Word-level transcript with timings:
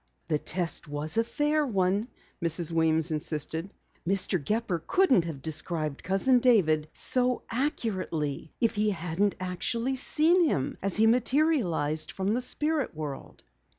"The 0.29 0.39
test 0.39 0.87
was 0.87 1.15
a 1.15 1.23
fair 1.23 1.63
one," 1.63 2.07
Mrs. 2.43 2.71
Weems 2.71 3.11
insisted. 3.11 3.69
"Mr. 4.09 4.43
Gepper 4.43 4.83
couldn't 4.87 5.25
have 5.25 5.43
described 5.43 6.01
Cousin 6.01 6.39
David 6.39 6.87
so 6.91 7.43
accurately 7.51 8.51
if 8.59 8.73
he 8.73 8.89
hadn't 8.89 9.35
actually 9.39 9.95
seen 9.97 10.45
him 10.45 10.75
as 10.81 10.97
he 10.97 11.05
materialized 11.05 12.09
from 12.11 12.33
the 12.33 12.41
spirit 12.41 12.95
world." 12.95 13.43